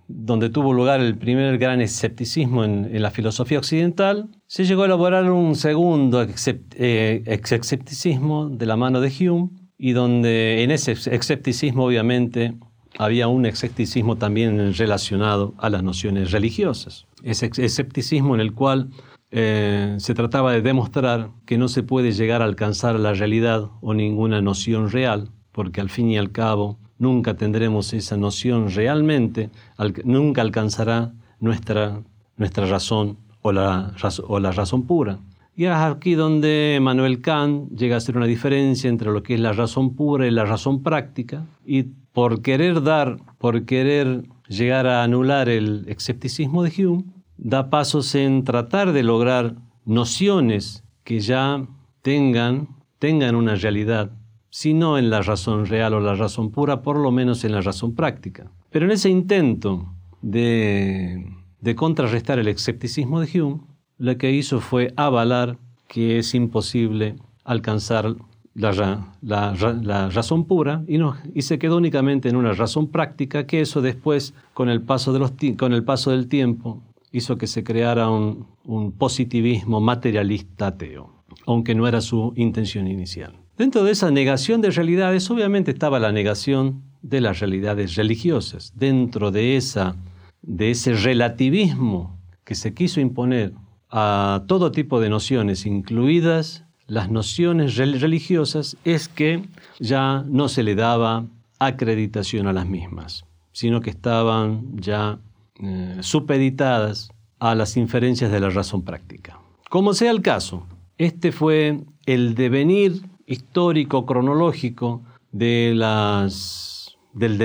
[0.08, 5.32] donde tuvo lugar el primer gran escepticismo en, la filosofía occidental, se llegó a elaborar
[5.32, 6.28] un segundo
[6.76, 12.54] eh, escepticismo de la mano de Hume, y donde en ese escepticismo obviamente
[12.98, 17.06] había un escepticismo también relacionado a las nociones religiosas.
[17.24, 18.90] Ese escepticismo en el cual
[19.32, 23.94] eh, se trataba de demostrar que no se puede llegar a alcanzar la realidad o
[23.94, 29.50] ninguna noción real, porque al fin y al cabo nunca tendremos esa noción realmente,
[30.04, 32.02] nunca alcanzará nuestra,
[32.38, 33.94] nuestra razón o la,
[34.28, 35.20] o la razón pura.
[35.56, 39.40] Y es aquí donde Manuel Kant llega a hacer una diferencia entre lo que es
[39.40, 41.46] la razón pura y la razón práctica,
[42.14, 47.04] por querer dar, por querer llegar a anular el escepticismo de Hume,
[47.38, 51.66] da pasos en tratar de lograr nociones que ya
[52.02, 54.12] tengan, tengan una realidad
[54.54, 57.62] si no en la razón real o la razón pura, por lo menos en la
[57.62, 58.52] razón práctica.
[58.70, 61.26] Pero en ese intento de,
[61.76, 63.62] contrarrestar el escepticismo de Hume,
[63.98, 68.16] lo que hizo fue avalar que es imposible alcanzar
[68.56, 73.82] la, razón pura y, no, y, se quedó únicamente en una razón práctica que eso
[73.82, 78.10] después, con el paso, de los, con el paso del tiempo, hizo que se creara
[78.10, 78.48] un,
[78.98, 83.34] positivismo materialista ateo, aunque no era su intención inicial.
[83.58, 88.72] Dentro de esa negación de realidades, obviamente estaba la negación de las realidades religiosas.
[88.76, 89.96] Dentro de, esa,
[90.42, 93.54] de ese relativismo que se quiso imponer
[93.90, 99.44] a todo tipo de nociones, incluidas las nociones religiosas, es que
[99.80, 101.26] ya no se le daba
[101.60, 105.20] acreditación a las mismas, sino que estaban ya
[105.62, 109.40] eh, supeditadas a las inferencias de la razón práctica.
[109.70, 110.66] Como sea el caso,
[110.98, 117.38] este fue el devenir histórico, cronológico de las, del,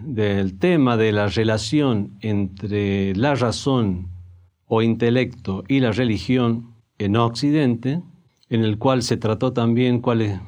[0.00, 4.08] del, tema de la relación entre la razón
[4.66, 8.00] o intelecto y la religión en Occidente,
[8.48, 10.40] en el cual se trató también cuáles,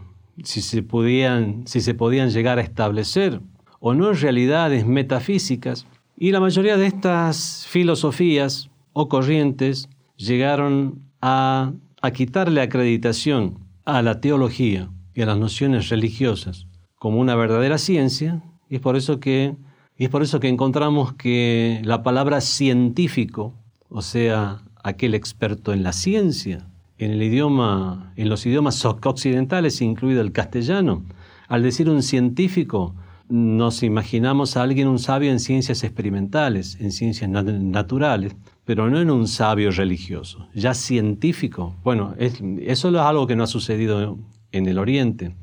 [0.42, 3.40] si se podían, si se podían llegar a establecer
[3.80, 12.10] o no realidades metafísicas, y la mayoría de estas filosofías o corrientes llegaron a, a
[12.10, 16.66] quitarle acreditación a la teología y a las nociones religiosas
[16.98, 19.56] como una verdadera ciencia, y es por eso que,
[19.96, 23.54] es por eso que encontramos que la palabra científico,
[23.88, 26.67] o sea, aquel experto en la ciencia,
[26.98, 31.02] en los idiomas occidentales, incluido el castellano,
[31.48, 32.94] al decir un científico,
[33.28, 38.34] nos imaginamos a alguien un sabio en ciencias experimentales, en ciencias naturales,
[38.64, 41.74] pero no en un sabio religioso, ya científico.
[41.84, 44.18] Bueno, eso es algo que no ha sucedido
[44.52, 45.34] en el Oriente.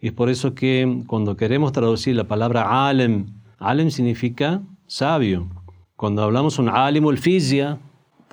[0.00, 3.26] Y es por eso que cuando queremos traducir la palabra alem,
[3.58, 5.48] alem significa sabio.
[5.96, 7.78] Cuando hablamos un alimul fisia,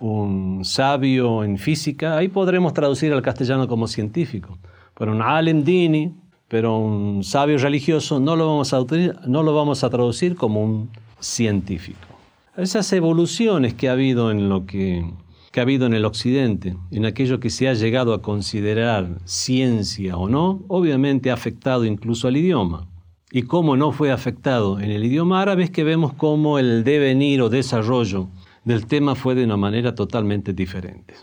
[0.01, 4.57] un sabio en física, ahí podremos traducir al castellano como científico.
[4.97, 6.13] Pero un alem dini,
[6.47, 8.85] pero un sabio religioso, no lo vamos a,
[9.27, 12.09] no lo vamos a traducir como un científico
[12.61, 15.05] esas evoluciones que ha habido en lo que,
[15.55, 20.29] ha habido en el occidente, en aquello que se ha llegado a considerar ciencia o
[20.29, 22.87] no, obviamente ha afectado incluso al idioma.
[23.31, 27.41] Y cómo no fue afectado en el idioma árabe es que vemos cómo el devenir
[27.41, 28.27] o desarrollo
[28.63, 31.15] del tema fue de una manera totalmente diferente.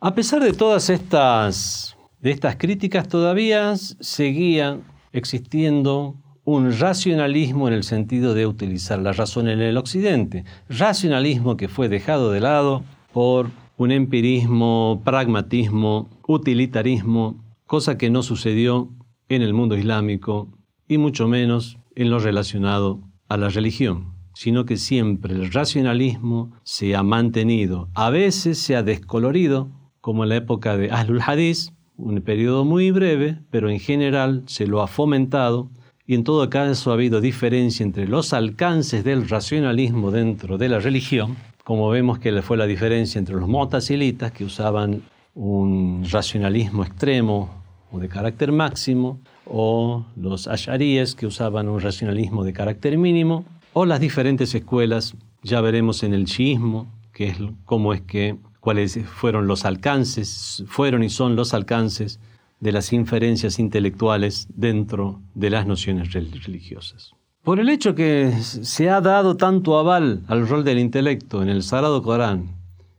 [0.00, 4.78] A pesar de todas estas, de estas críticas, todavía seguía
[5.12, 11.68] existiendo un racionalismo en el sentido de utilizar la razón en el occidente, racionalismo que
[11.68, 18.88] fue dejado de lado por un empirismo, pragmatismo, utilitarismo, cosa que no sucedió
[19.28, 20.48] en el mundo islámico
[20.88, 26.94] y mucho menos en lo relacionado a la religión, sino que siempre el racionalismo se
[26.96, 29.68] ha mantenido, a veces se ha descolorido,
[30.00, 34.66] como en la época de Ahlul Hadith, un periodo muy breve, pero en general se
[34.66, 35.70] lo ha fomentado.
[36.06, 40.80] Y en todo caso ha habido diferencia entre los alcances del racionalismo dentro de la
[40.80, 45.02] religión, como vemos que fue la diferencia entre los motazilitas, que usaban
[45.34, 47.62] un racionalismo extremo
[47.92, 53.86] o de carácter máximo, o los asharíes, que usaban un racionalismo de carácter mínimo, o
[53.86, 59.46] las diferentes escuelas, ya veremos en el chiismo, que es cómo es que cuáles fueron
[59.46, 62.20] los alcances, fueron y son los alcances
[62.60, 67.12] de las inferencias intelectuales dentro de las nociones religiosas.
[67.42, 71.62] Por el hecho que se ha dado tanto aval al rol del intelecto en el
[71.62, 72.56] Sagrado Corán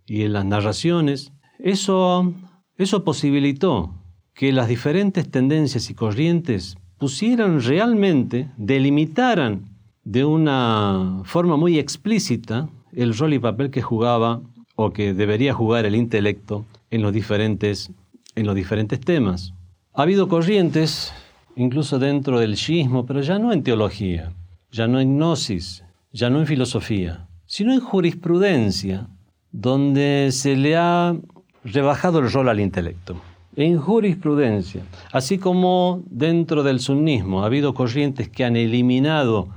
[0.08, 2.34] y en las narraciones, eso,
[2.76, 3.94] eso posibilitó
[4.34, 9.71] que las diferentes tendencias y corrientes pusieran realmente, delimitaran
[10.04, 14.42] de una forma muy explícita el rol y papel que jugaba
[14.76, 17.92] o que debería jugar el intelecto en los diferentes,
[18.36, 19.54] en los diferentes temas.
[19.94, 21.14] Ha habido corrientes,
[21.56, 24.32] incluso dentro del shiismo, pero ya no en teología,
[24.72, 29.08] ya no en gnosis, ya no en filosofía, sino en jurisprudencia,
[29.52, 31.16] donde se le ha
[31.64, 33.18] rebajado el rol al intelecto.
[33.56, 39.50] En jurisprudencia, así como dentro del sunnismo ha habido corrientes que han eliminado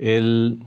[0.00, 0.64] el,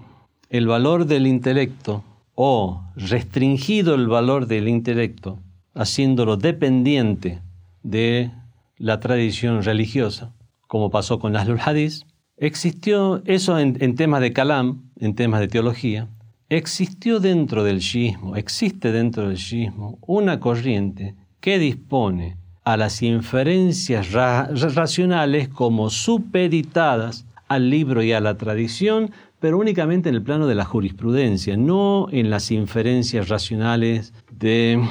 [0.49, 2.03] el valor del intelecto
[2.35, 5.39] o restringido el valor del intelecto,
[5.73, 7.41] haciéndolo dependiente
[7.81, 8.31] de
[8.77, 10.33] la tradición religiosa,
[10.67, 12.03] como pasó con Ahlul Hadith,
[12.37, 16.07] existió eso en, temas de kalam, en temas de teología,
[16.49, 24.11] existió dentro del shiismo, existe dentro del shiismo una corriente que dispone a las inferencias
[24.11, 30.55] racionales como supeditadas al libro y a la tradición, pero únicamente en el plano de
[30.55, 34.81] la jurisprudencia, no en las inferencias racionales de,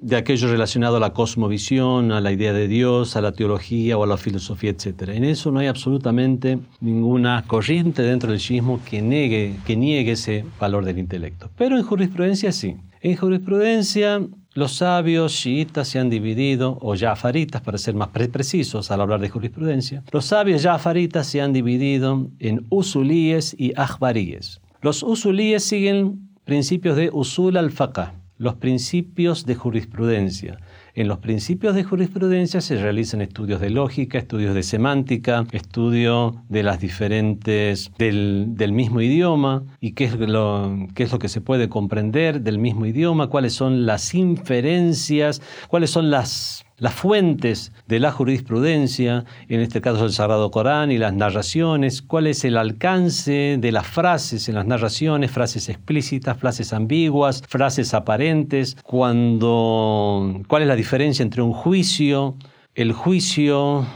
[0.00, 4.04] de aquello relacionado a la cosmovisión, a la idea de Dios, a la teología o
[4.04, 5.08] a la filosofía, etc.
[5.08, 10.44] En eso no hay absolutamente ninguna corriente dentro del shiismo que niegue, que niegue ese
[10.60, 11.50] valor del intelecto.
[11.56, 12.76] Pero en jurisprudencia sí.
[13.00, 14.20] En jurisprudencia
[14.56, 19.28] los sabios chiitas se han dividido, o jafaritas para ser más precisos al hablar de
[19.28, 24.62] jurisprudencia, los sabios jafaritas se han dividido en usulíes y akhbaríes.
[24.80, 30.58] Los usulíes siguen principios de usul al-faqah, los principios de jurisprudencia.
[30.96, 36.62] En los principios de jurisprudencia se realizan estudios de lógica, estudios de semántica, estudio de
[36.62, 41.68] las diferentes del, mismo idioma y qué es, lo, qué es lo que se puede
[41.68, 48.12] comprender del mismo idioma, cuáles son las inferencias, cuáles son las las fuentes de la
[48.12, 53.72] jurisprudencia, en este caso el Sagrado Corán y las narraciones, cuál es el alcance de
[53.72, 60.76] las frases en las narraciones, frases explícitas, frases ambiguas, frases aparentes, cuando, cuál es la
[60.76, 62.36] diferencia entre un juicio,
[62.74, 63.86] el juicio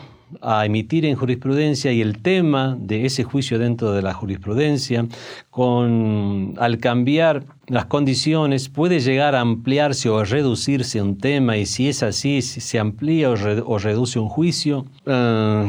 [0.40, 5.06] a emitir en jurisprudencia y el tema de ese juicio dentro de la jurisprudencia,
[5.50, 11.66] con, al cambiar las condiciones puede llegar a ampliarse o a reducirse un tema y
[11.66, 14.86] si es así, se amplía o, reduce un juicio.
[15.06, 15.66] Ah,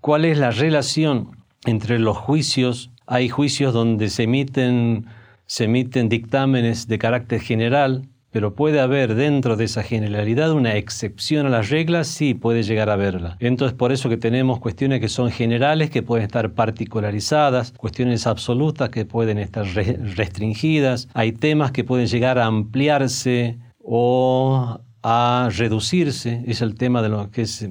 [0.00, 1.30] ¿Cuál es la relación
[1.66, 2.90] entre los juicios?
[3.06, 5.06] Hay juicios donde se emiten,
[5.46, 11.46] se emiten dictámenes de carácter general pero puede haber dentro de esa generalidad una excepción
[11.46, 13.36] a las reglas, sí, puede llegar a verla.
[13.40, 18.90] Entonces, por eso que tenemos cuestiones que son generales, que pueden estar particularizadas, cuestiones absolutas
[18.90, 26.60] que pueden estar restringidas, hay temas que pueden llegar a ampliarse o a reducirse, es
[26.60, 27.66] el tema de lo que es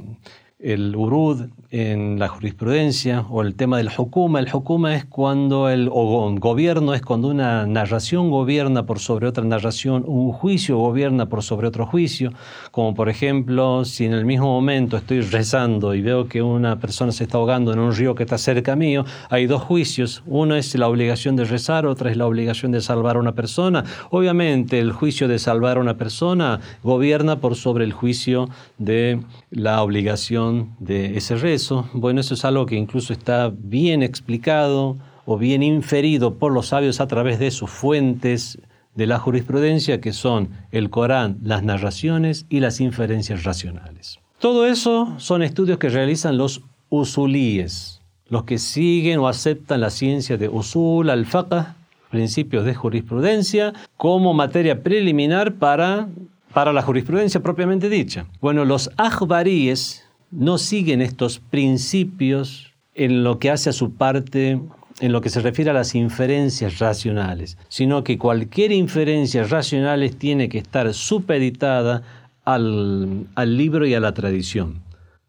[0.60, 4.40] el urud en la jurisprudencia o el tema del hukuma.
[4.40, 10.04] El hukuma es cuando el gobierno es cuando una narración gobierna por sobre otra narración,
[10.08, 12.32] un juicio gobierna por sobre otro juicio,
[12.72, 17.12] como por ejemplo si en el mismo momento estoy rezando y veo que una persona
[17.12, 20.74] se está ahogando en un río que está cerca mío, hay dos juicios, uno es
[20.74, 23.84] la obligación de rezar, otra es la obligación de salvar a una persona.
[24.10, 29.20] Obviamente el juicio de salvar a una persona gobierna por sobre el juicio de
[29.52, 30.47] la obligación
[30.80, 31.90] de ese rezo.
[31.94, 37.02] Bueno, eso es algo que incluso está bien explicado o bien inferido por los sabios
[37.02, 38.60] a través de sus fuentes
[38.96, 44.20] de la jurisprudencia, que son el Corán, las narraciones y las inferencias racionales.
[44.40, 50.38] Todo eso son estudios que realizan los usulíes, los que siguen o aceptan la ciencia
[50.38, 51.76] de usul al-faqh,
[52.10, 56.08] principios de jurisprudencia, como materia preliminar para,
[56.54, 58.26] para la jurisprudencia propiamente dicha.
[58.42, 64.60] Bueno, los ajbaríes, no siguen estos principios en lo que hace a su parte
[65.00, 70.50] en lo que se refiere a las inferencias racionales, sino que cualquier inferencia racional tiene
[70.50, 72.02] que estar supeditada
[72.46, 74.82] al, al libro y a la tradición,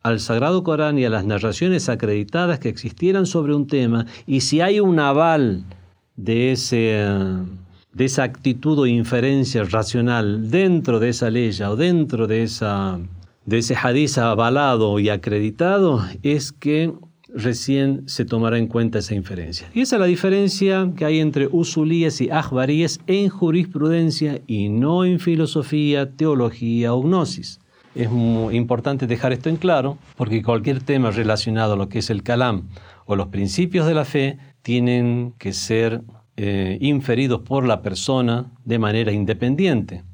[0.03, 4.61] al Sagrado Corán y a las narraciones acreditadas que existieran sobre un tema y si
[4.61, 5.65] hay un aval
[6.17, 7.05] de, ese,
[7.93, 12.99] de esa actitud o inferencia racional dentro de esa ley o dentro de, esa,
[13.49, 16.93] de ese hadiz avalado y acreditado, es que
[17.33, 19.71] recién se tomará en cuenta esa inferencia.
[19.73, 25.07] Y esa es la diferencia que hay entre usulíes y ajbaríes en jurisprudencia y no
[25.07, 27.59] en filosofía, teología o gnosis.
[27.95, 32.11] Es muy importante dejar esto en claro porque cualquier tema relacionado a lo que es
[32.11, 32.69] el calam
[33.07, 36.03] o los principios de la fe tienen que ser
[36.37, 40.05] eh, inferidos por la persona de manera independiente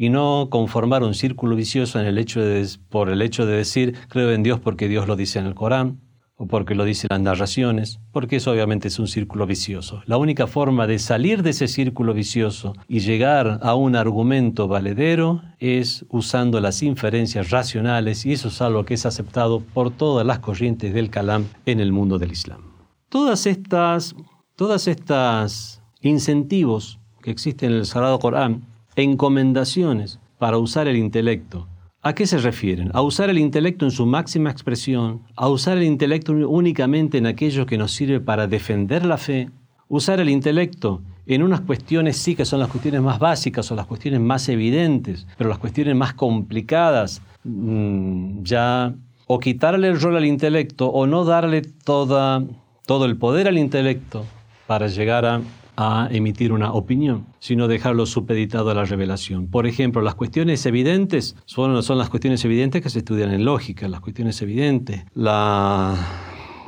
[0.00, 3.98] y no conformar un círculo vicioso en el hecho de, por el hecho de decir
[4.08, 6.00] creo en Dios porque Dios lo dice en el Corán
[6.36, 10.02] o porque lo dicen las narraciones, porque eso obviamente es un círculo vicioso.
[10.06, 15.42] La única forma de salir de ese círculo vicioso y llegar a un argumento valedero
[15.58, 20.38] es usando las inferencias racionales y eso es algo que es aceptado por todas las
[20.38, 22.62] corrientes del Kalam en el mundo del Islam.
[23.10, 24.14] Todas estas,
[24.56, 28.69] todas estas incentivos que existen en el Sagrado Corán,
[29.00, 31.66] encomendaciones para usar el intelecto,
[32.02, 32.90] ¿A qué se refieren?
[32.94, 37.66] A usar el intelecto en su máxima expresión, a usar el intelecto únicamente en aquello
[37.66, 39.50] que nos sirve para defender la fe,
[39.86, 43.84] usar el intelecto en unas cuestiones sí que son las cuestiones más básicas o las
[43.84, 48.94] cuestiones más evidentes, pero las cuestiones más complicadas, mm, ya
[49.26, 52.42] o quitarle el rol al intelecto o no darle toda,
[52.86, 54.24] todo el poder al intelecto
[54.66, 55.42] para llegar a
[55.76, 59.48] a emitir una opinión, sino dejarlo supeditado a la revelación.
[59.48, 63.88] Por ejemplo, las cuestiones evidentes son, son las cuestiones evidentes que se estudian en lógica,
[63.88, 65.96] las cuestiones evidentes, la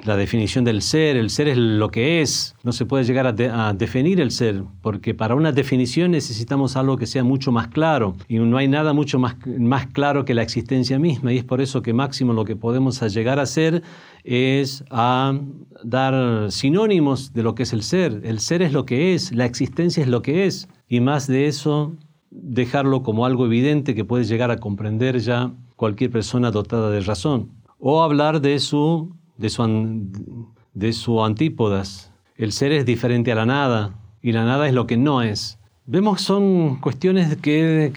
[0.05, 3.73] la definición del ser, el ser es lo que es, no se puede llegar a,
[3.73, 8.39] definir el ser, porque para una definición necesitamos algo que sea mucho más claro, y
[8.39, 11.83] no hay nada mucho más, más claro que la existencia misma, y es por eso
[11.83, 13.83] que máximo lo que podemos llegar a hacer
[14.25, 15.39] es a
[15.85, 18.21] dar sinónimos de lo que es el ser.
[18.25, 21.47] El ser es lo que es, la existencia es lo que es, y más de
[21.47, 21.95] eso
[22.31, 27.51] dejarlo como algo evidente que puede llegar a comprender ya cualquier persona dotada de razón,
[27.79, 32.13] o hablar de su de su, de su antípodas.
[32.37, 35.59] El ser es diferente a la nada y la nada es lo que no es.
[35.85, 37.93] Vemos son cuestiones que,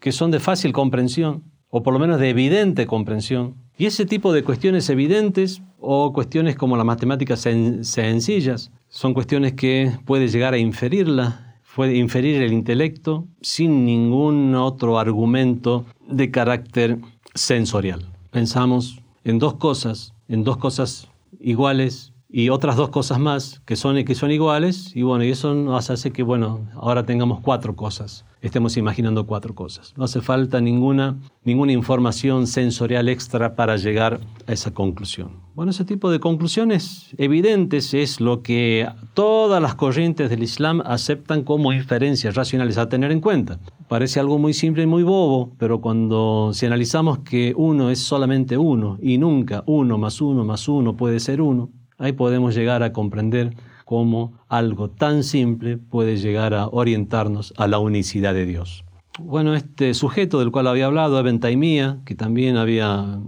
[0.00, 3.54] que son de fácil comprensión, o por lo menos de evidente comprensión.
[3.78, 9.92] Y ese tipo de cuestiones evidentes o cuestiones como las matemáticas sencillas son cuestiones que
[10.06, 16.98] puede llegar a inferirla, puede inferir el intelecto sin ningún otro argumento de carácter
[17.34, 18.10] sensorial.
[18.30, 21.08] Pensamos en dos cosas en dos cosas
[21.40, 25.54] iguales y otras dos cosas más que son, que son iguales, y bueno, y eso
[25.54, 29.94] nos hace que, bueno, ahora tengamos cuatro cosas, estemos imaginando cuatro cosas.
[29.96, 35.30] No hace falta ninguna, ninguna información sensorial extra para llegar a esa conclusión.
[35.54, 41.44] Bueno, ese tipo de conclusiones evidentes es lo que todas las corrientes del Islam aceptan
[41.44, 43.60] como inferencias racionales a tener en cuenta.
[43.88, 48.58] Parece algo muy simple y muy bobo, pero cuando si analizamos que uno es solamente
[48.58, 52.92] uno y nunca uno más uno más uno puede ser uno, ahí podemos llegar a
[52.92, 58.84] comprender cómo algo tan simple puede llegar a orientarnos a la unicidad de Dios.
[59.20, 63.20] Bueno, este sujeto del cual había hablado, Eben Taimía, que también había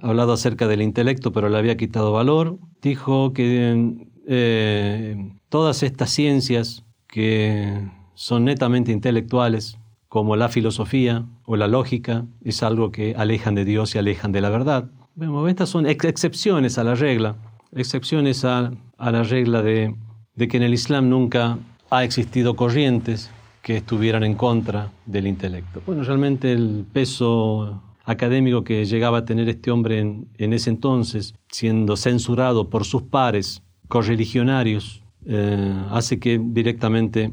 [0.00, 6.84] hablado acerca del intelecto, pero le había quitado valor, dijo que eh, todas estas ciencias
[7.08, 9.77] que son netamente intelectuales,
[10.08, 14.40] como la filosofía o la lógica, es algo que alejan de Dios y alejan de
[14.40, 14.90] la verdad.
[15.14, 17.36] Bueno, estas son excepciones a la regla,
[17.72, 19.94] excepciones a, la regla de,
[20.34, 21.58] de que en el Islam nunca
[21.90, 23.30] ha existido corrientes
[23.62, 25.82] que estuvieran en contra del intelecto.
[25.84, 31.96] Bueno, realmente el peso académico que llegaba a tener este hombre en, ese entonces, siendo
[31.96, 37.32] censurado por sus pares correligionarios, eh, hace que directamente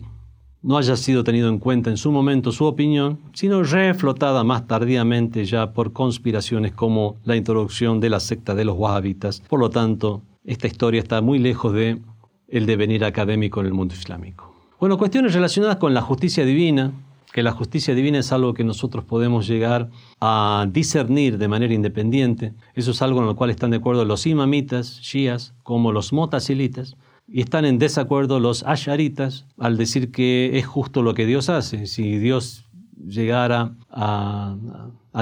[0.66, 5.46] no haya sido tenido en cuenta en su momento su opinión, sino reflotada más tardíamente
[5.46, 9.42] ya por conspiraciones como la introducción de la secta de los wahhabitas.
[9.48, 12.02] Por lo tanto, esta historia está muy lejos de
[12.48, 14.56] el devenir académico en el mundo islámico.
[14.80, 16.94] Bueno, cuestiones relacionadas con la justicia divina,
[17.32, 22.54] que la justicia divina es algo que nosotros podemos llegar a discernir de manera independiente.
[22.74, 26.98] Eso es algo en lo cual están de acuerdo los imamitas, shias, como los motasilitas,
[27.28, 31.88] y están en desacuerdo los asharitas al decir que es justo lo que Dios hace.
[31.88, 32.66] Si Dios
[33.08, 34.56] llegara a,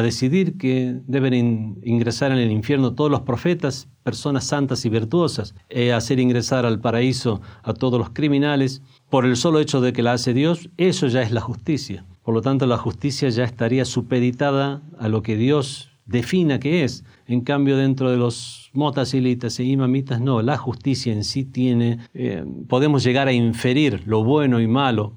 [0.01, 5.93] decidir que deben ingresar en el infierno todos los profetas, personas santas y virtuosas, e
[5.93, 10.14] hacer ingresar al paraíso a todos los criminales, por el solo hecho de que la
[10.14, 12.06] hace Dios, eso ya es la justicia.
[12.24, 17.04] Por lo tanto, la justicia ya estaría supeditada a lo que Dios defina qué es.
[17.28, 22.43] En cambio, dentro de los motasilitas e imamitas, no, la justicia en sí tiene, eh,
[22.68, 25.14] podemos llegar a inferir lo bueno y malo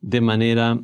[0.00, 0.78] de manera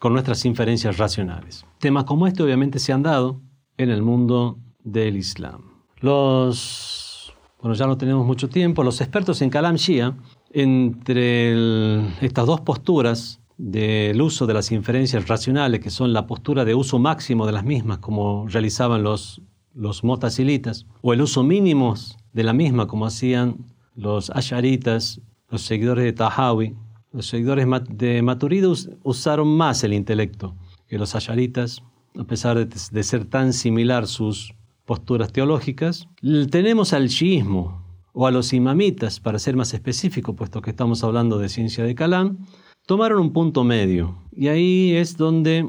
[0.00, 1.64] con nuestras inferencias racionales.
[1.78, 3.40] Temas como este obviamente se han dado
[3.76, 5.62] en el mundo del Islam.
[6.00, 10.16] Los, bueno, ya no tenemos mucho tiempo, los expertos en Kalam Shia,
[10.50, 16.74] entre estas dos posturas del uso de las inferencias racionales, que son la postura de
[16.74, 19.42] uso máximo de las mismas, como realizaban los,
[19.74, 21.94] los o el uso mínimo
[22.32, 23.56] de la misma, como hacían
[23.94, 26.74] los asharitas, los seguidores de Tahawi.
[27.12, 30.56] Los seguidores de Maturidus usaron más el intelecto
[30.88, 31.82] que los asharitas,
[32.18, 34.52] a pesar de, ser tan similar sus
[34.84, 36.08] posturas teológicas.
[36.50, 41.38] Tenemos al shiismo, o a los imamitas, para ser más específico, puesto que estamos hablando
[41.38, 42.38] de ciencia de Kalam,
[42.86, 44.16] tomaron un punto medio.
[44.32, 45.68] Y ahí es donde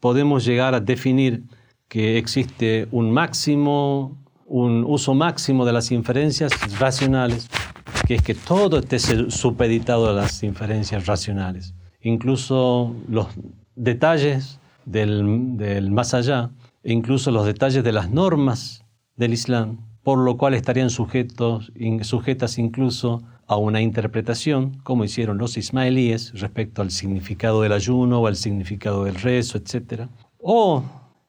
[0.00, 1.44] podemos llegar a definir
[1.88, 7.48] que existe un máximo, un uso máximo de las inferencias racionales,
[8.06, 8.98] que es que todo esté
[9.30, 11.74] supeditado a las inferencias racionales.
[12.00, 13.28] Incluso los
[13.74, 16.50] detalles del, del más allá,
[16.82, 18.84] e incluso los detalles de las normas
[19.16, 25.56] del Islam, por lo cual estarían sujetos, sujetas incluso a una interpretación, como hicieron los
[25.56, 30.08] ismaelíes respecto al significado del ayuno o al significado del rezo, etc.
[30.38, 30.82] O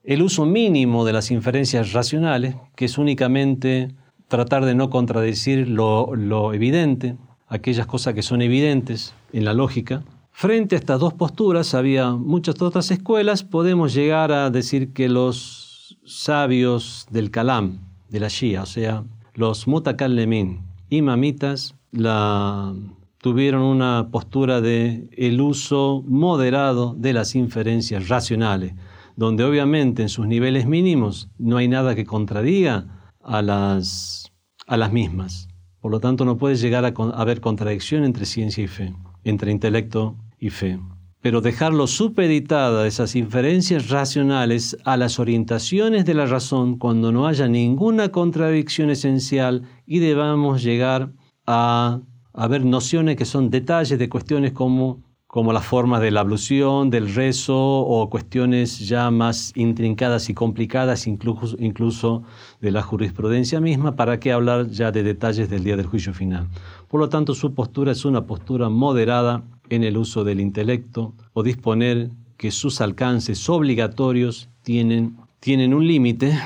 [0.04, 3.90] el uso mínimo de las inferencias racionales, que es únicamente
[4.28, 10.04] tratar de no contradecir lo, evidente, aquellas cosas que son evidentes en la lógica.
[10.32, 15.98] Frente a estas dos posturas había muchas otras escuelas, podemos llegar a decir que los
[16.06, 19.04] sabios del Kalam, de la Shia, o sea,
[19.34, 28.74] los mutakallemin, imamitas, tuvieron una postura de el uso moderado de las inferencias racionales,
[29.16, 34.32] donde obviamente en sus niveles mínimos no hay nada que contradiga a las,
[34.68, 35.48] a las mismas.
[35.82, 39.52] Por lo tanto, no puede llegar a, a haber contradicción entre ciencia y fe, entre
[39.52, 40.80] intelecto y fe.
[41.22, 47.48] Pero dejarlo supeditada esas inferencias racionales a las orientaciones de la razón cuando no haya
[47.48, 51.12] ninguna contradicción esencial y debamos llegar
[51.48, 52.02] a,
[52.50, 57.14] ver nociones que son detalles de cuestiones como, como las formas de la ablución, del
[57.14, 62.24] rezo o cuestiones ya más intrincadas y complicadas, incluso, incluso
[62.62, 66.48] de la jurisprudencia misma, para qué hablar ya de detalles del día del juicio final.
[66.90, 71.44] Por lo tanto, su postura es una postura moderada en el uso del intelecto o
[71.44, 76.38] disponer que sus alcances obligatorios tienen, tienen un límite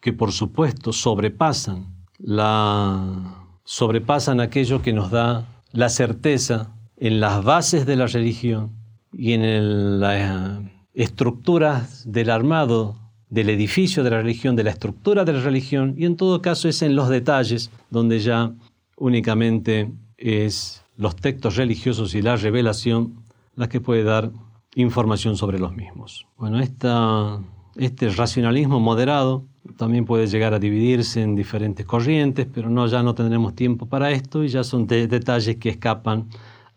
[0.00, 1.86] que por supuesto sobrepasan
[2.18, 8.70] la sobrepasan aquello que nos da la certeza en las bases de la religión
[9.12, 10.60] y en las
[10.92, 12.96] estructuras del armado
[13.28, 16.68] del edificio de la religión, de la estructura de la religión, y en todo caso
[16.68, 18.52] es en los detalles donde ya
[18.96, 23.24] únicamente es los textos religiosos y la revelación
[23.56, 24.30] las que puede dar
[24.76, 26.26] información sobre los mismos.
[26.36, 29.44] Bueno, este racionalismo moderado
[29.76, 34.10] también puede llegar a dividirse en diferentes corrientes, pero no, ya no tendremos tiempo para
[34.10, 36.28] esto y ya son detalles que escapan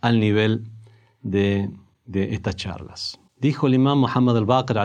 [0.02, 0.64] al nivel
[1.22, 1.70] de,
[2.06, 3.20] estas charlas.
[3.40, 4.78] Dijo el imam Muhammad al-Baqir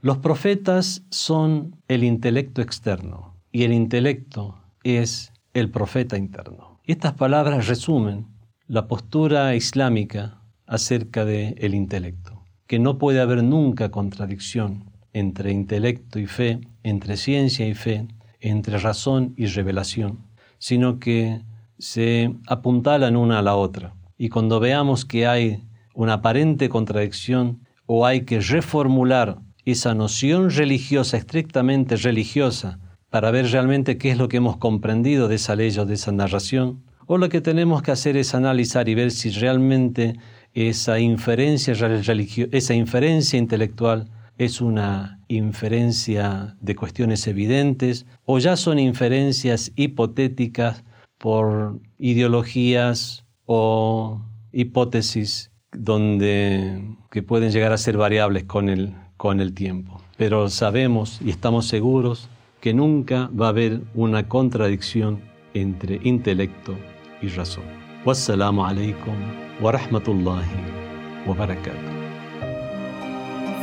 [0.00, 6.80] los profetas son el intelecto externo y el intelecto es el profeta interno.
[6.84, 8.26] Estas palabras resumen
[8.66, 16.18] la postura islámica acerca del el intelecto, que no puede haber nunca contradicción entre intelecto
[16.18, 18.06] y fe, entre ciencia y fe,
[18.40, 20.18] entre razón y revelación,
[20.58, 21.42] sino que
[21.78, 23.94] se apuntalan una a la otra.
[24.16, 25.62] Y cuando veamos que hay
[25.94, 32.78] una aparente contradicción o hay que reformular esa noción religiosa, estrictamente religiosa,
[33.10, 36.12] para ver realmente qué es lo que hemos comprendido de esa ley o de esa
[36.12, 40.14] narración, o lo que tenemos que hacer es analizar y ver si realmente
[40.54, 44.08] esa inferencia, esa inferencia intelectual
[44.38, 50.84] es una inferencia de cuestiones evidentes o ya son inferencias hipotéticas
[51.18, 54.22] por ideologías o
[54.52, 60.00] hipótesis donde que pueden llegar a ser variables con el, con el tiempo.
[60.16, 62.28] Pero sabemos y estamos seguros
[62.60, 65.20] que nunca va a haber una contradicción
[65.54, 66.76] entre intelecto
[67.20, 67.64] y razón.
[68.04, 69.14] Wassalamu alaikum
[69.60, 72.01] wa rahmatullahi wa barakatuh.